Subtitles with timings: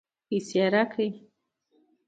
[0.27, 1.07] پیسې راکړې.